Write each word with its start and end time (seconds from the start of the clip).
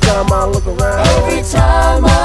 Time 0.00 0.32
I 0.32 0.44
look 0.46 0.66
around. 0.66 1.06
Every 1.06 1.42
time 1.42 2.04
I 2.04 2.15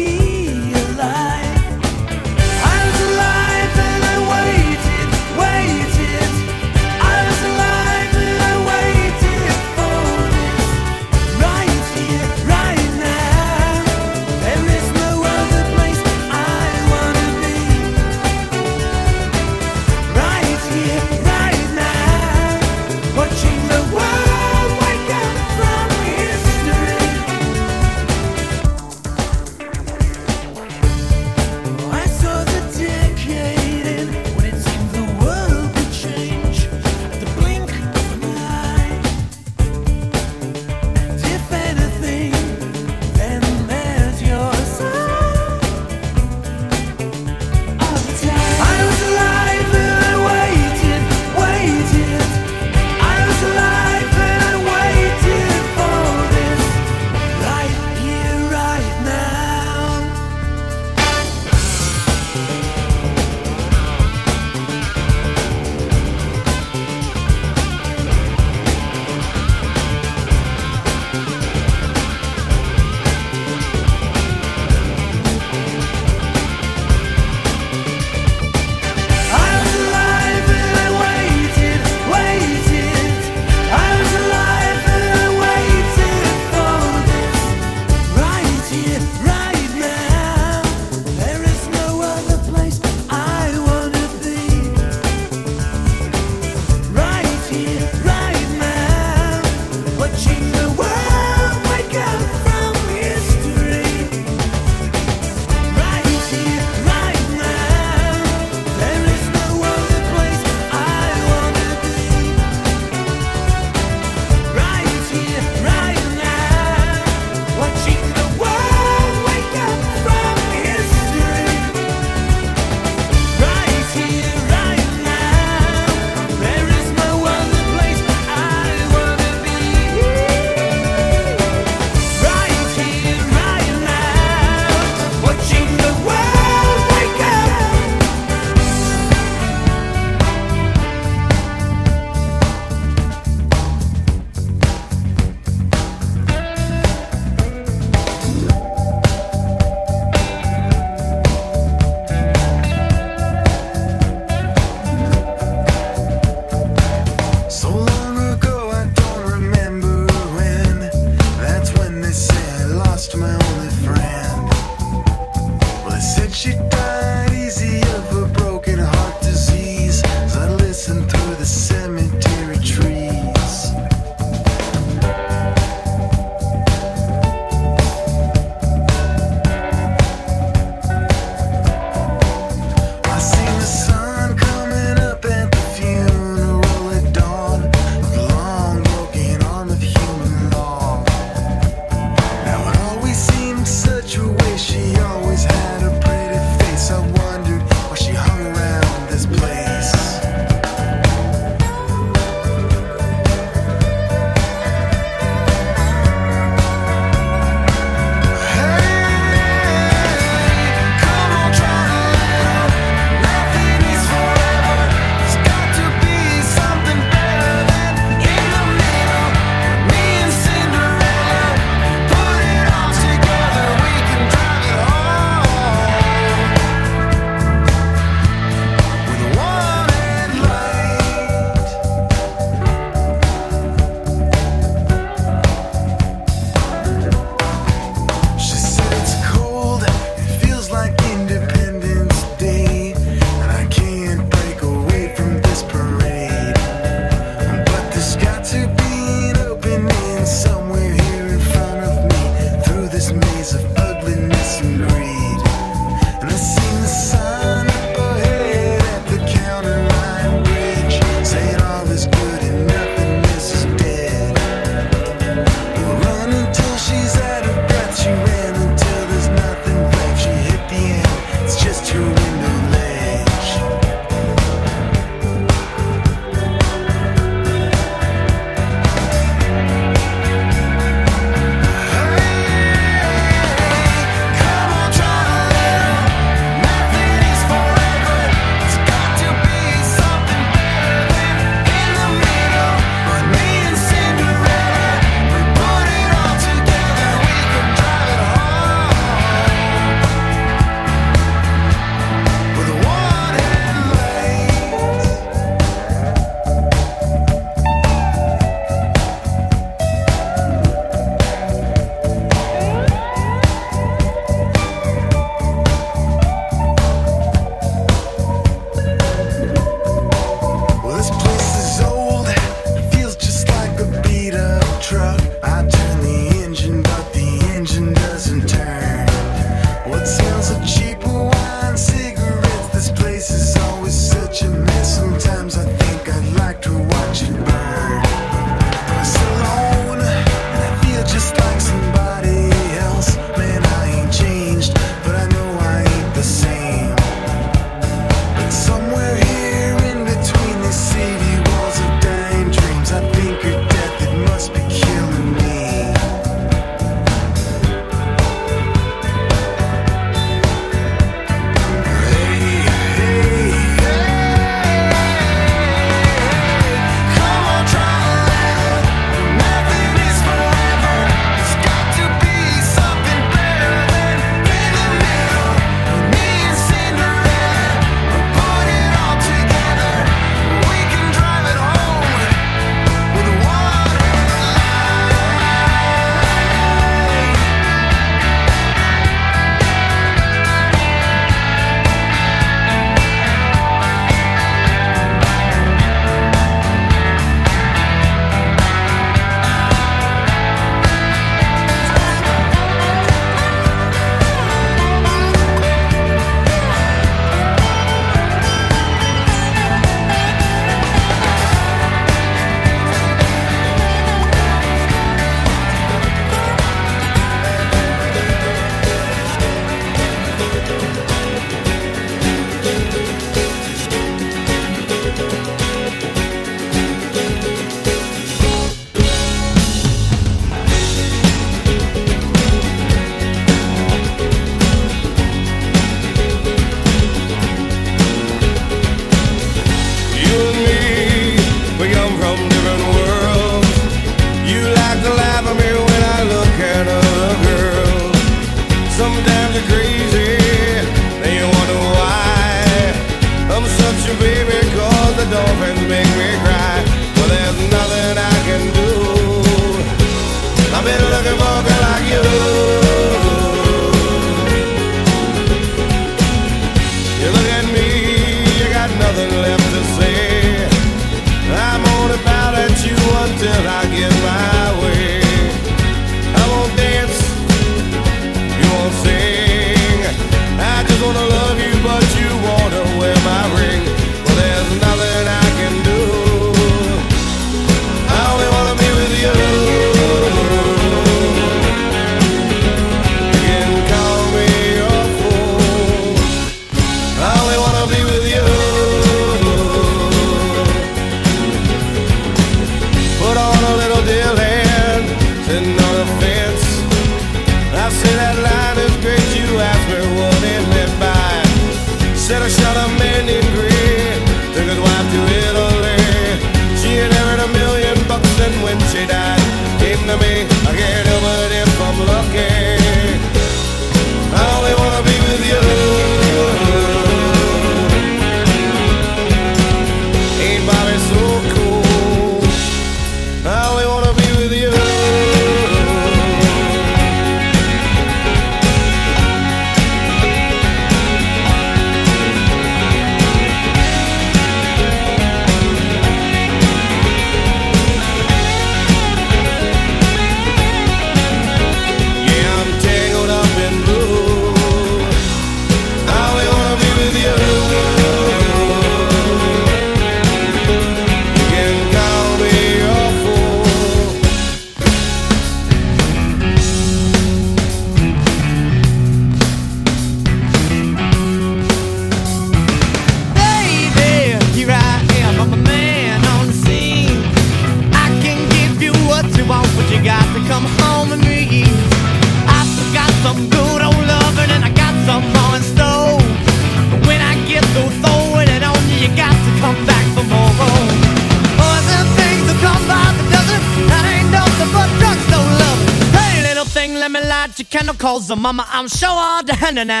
Mama, 598.36 598.66
I'm 598.68 598.88
sure 598.88 599.08
all 599.08 599.42
the 599.42 599.54
na 599.72 599.84
na 599.84 600.00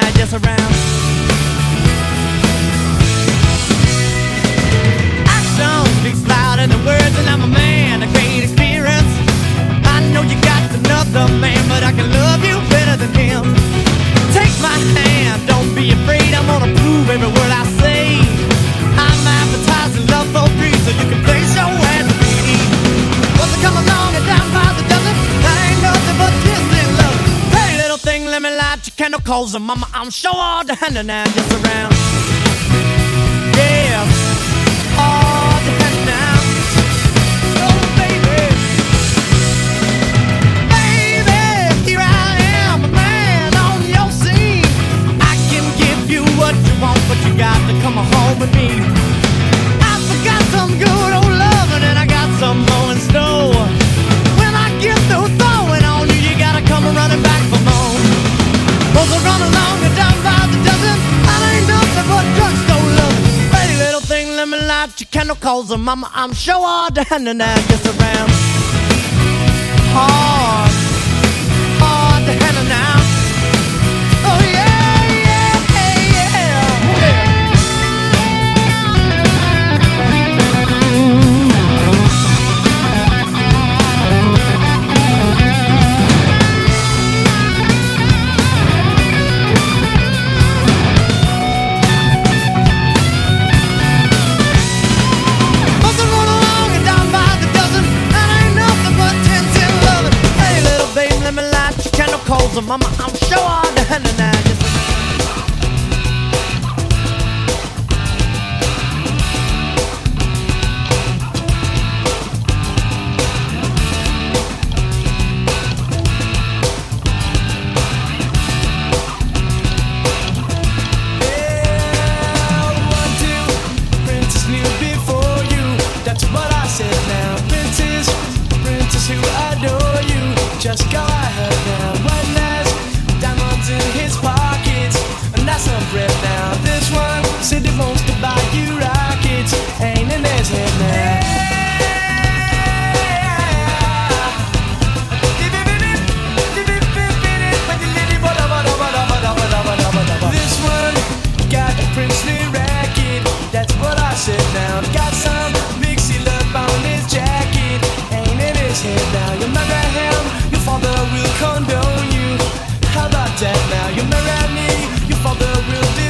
Mama, 29.60 29.88
I'm 29.92 30.10
sure 30.10 30.30
all 30.34 30.64
the 30.64 30.74
hand 30.74 30.98
and 30.98 31.08
just 31.08 31.64
around. 31.64 32.27
Mama, 65.88 66.10
I'm 66.12 66.34
sure 66.34 66.54
all 66.54 66.90
down 66.90 67.26
and 67.26 67.42
I'm 67.42 67.68
just 67.68 67.86
around. 67.86 68.67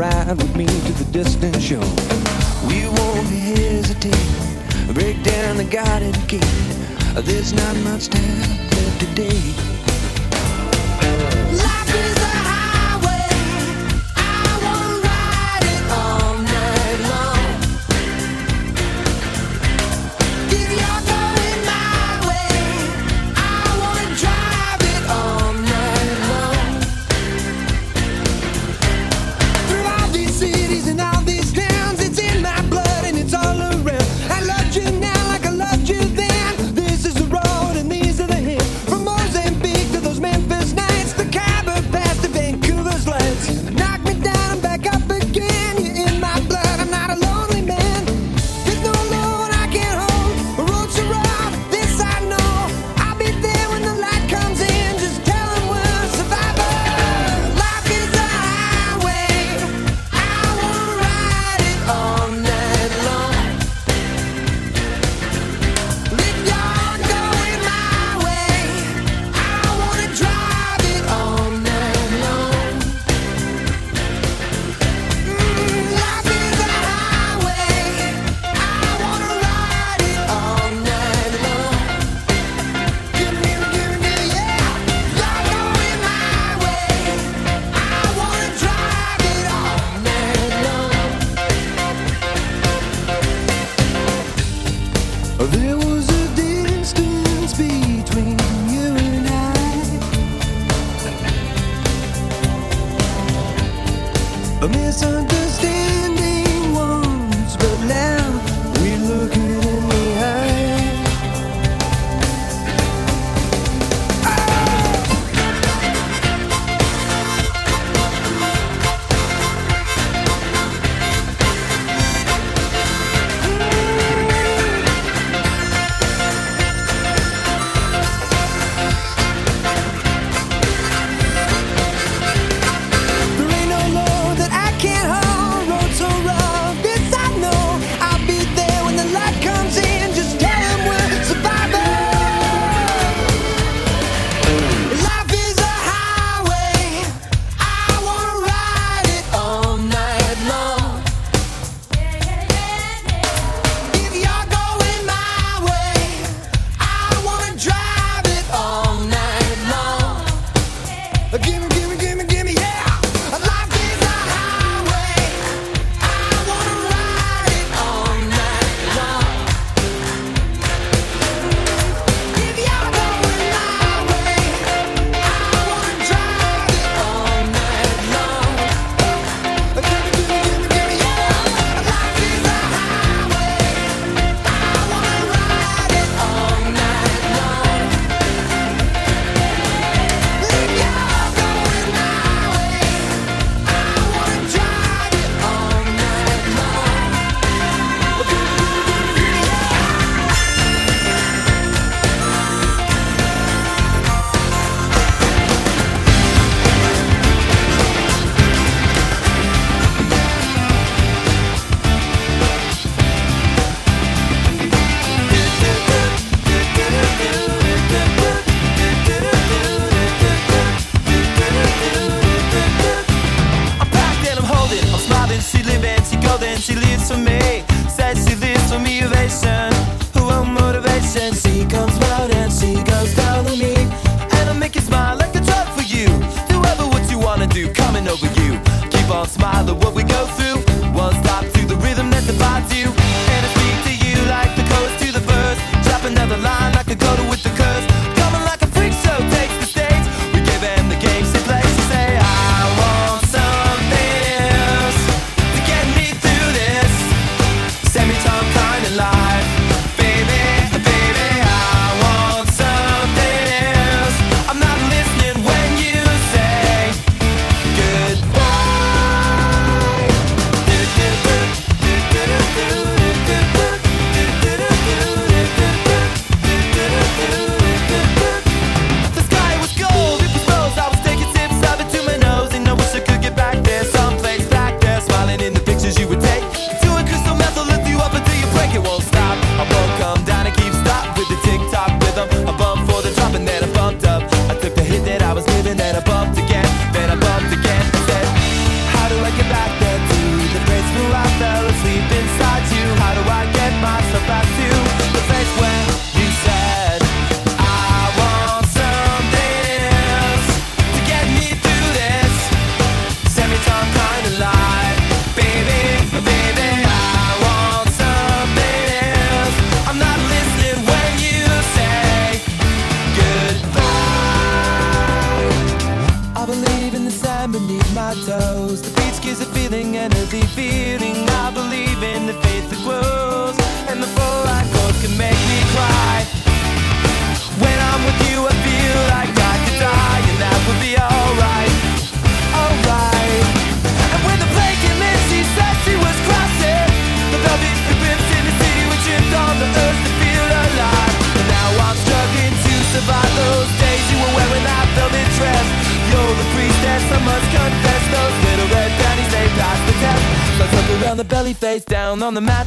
ride 0.00 0.34
with 0.38 0.56
me 0.56 0.64
to 0.64 0.92
the 0.92 1.04
distant 1.12 1.60
shore. 1.60 1.80
We 2.66 2.88
won't 2.88 3.28
hesitate, 3.28 4.94
break 4.94 5.22
down 5.22 5.58
the 5.58 5.64
garden 5.64 6.14
gate. 6.26 6.42
There's 7.26 7.52
not 7.52 7.76
much 7.84 8.08
time 8.08 8.38
left 8.70 9.00
today. 9.00 9.70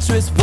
Mattress. 0.10 0.43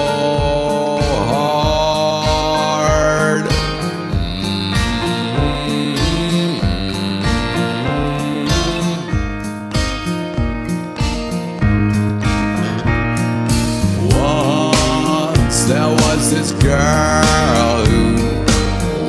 girl 16.61 17.85
who 17.85 18.13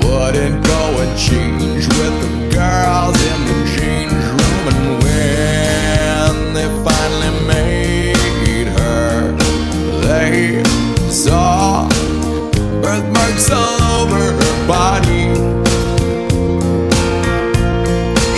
wouldn't 0.09 0.65
go 0.65 1.01
and 1.03 1.19
change 1.19 1.87
with 1.99 2.15
the 2.23 2.31
girls 2.55 3.19
in 3.31 3.41
the 3.51 3.59
change 3.77 4.13
room. 4.13 4.65
And 4.73 4.89
when 5.03 6.55
they 6.55 6.69
finally 6.83 7.33
made 7.47 8.69
her, 8.79 9.37
they 10.01 10.63
saw 11.11 11.89
birthmarks 12.81 13.51
all 13.51 13.83
over 14.01 14.21
her 14.41 14.67
body. 14.67 15.25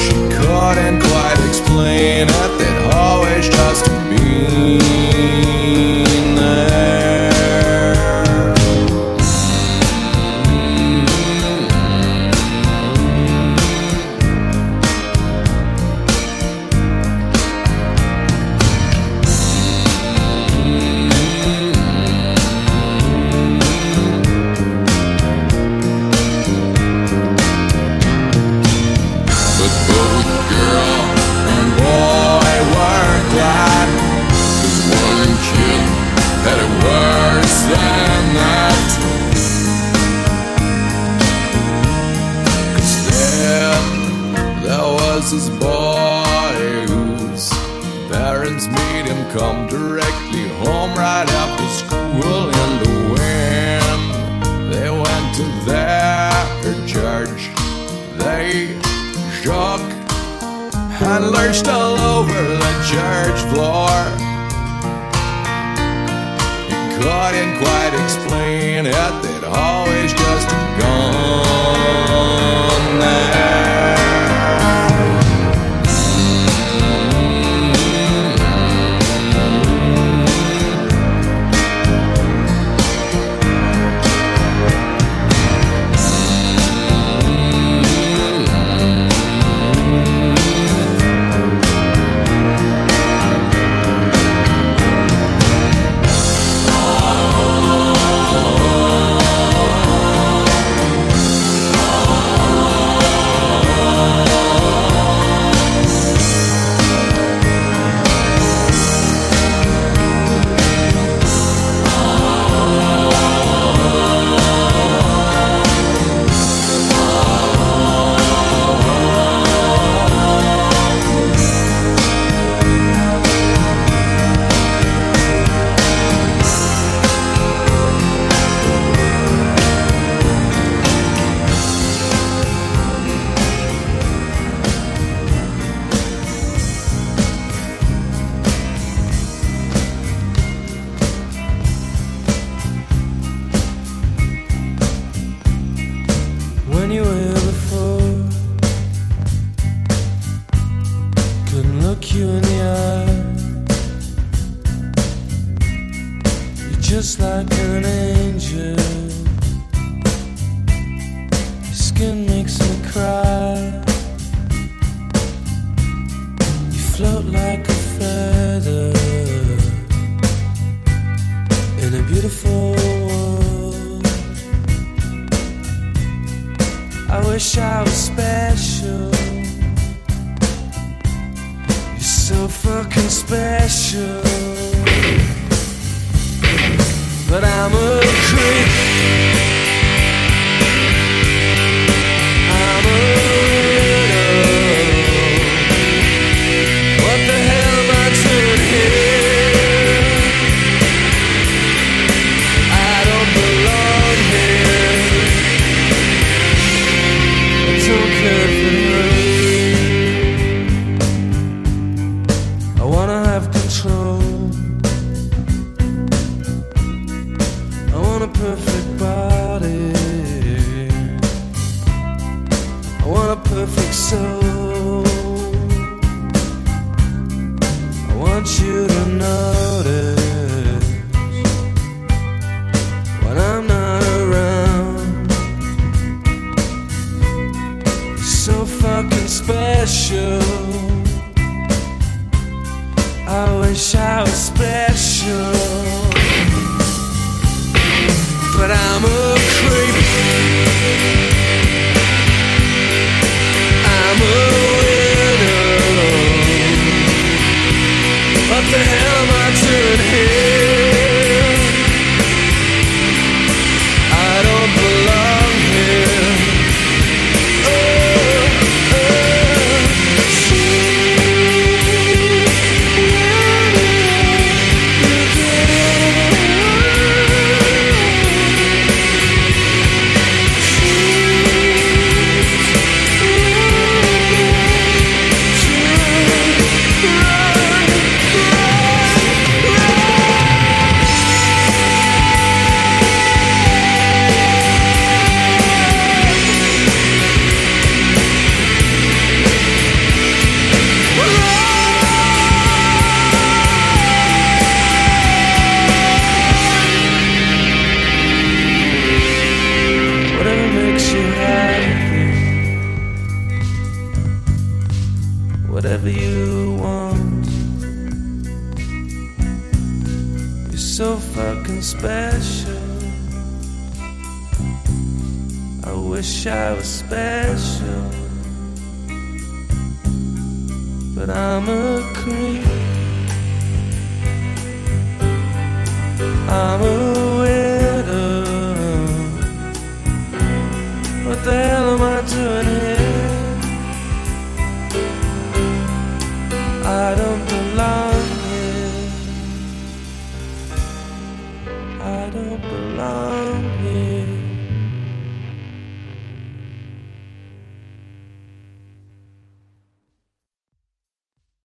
She 0.02 0.14
couldn't 0.36 1.00
quite 1.00 1.38
explain 1.48 2.28
it. 2.28 2.53